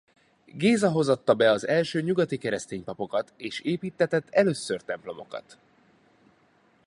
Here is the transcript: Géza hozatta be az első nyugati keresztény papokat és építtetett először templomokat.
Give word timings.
Géza 0.51 0.89
hozatta 0.91 1.33
be 1.35 1.51
az 1.51 1.67
első 1.67 2.01
nyugati 2.01 2.37
keresztény 2.37 2.83
papokat 2.83 3.33
és 3.37 3.59
építtetett 3.59 4.29
először 4.29 4.81
templomokat. 4.81 5.57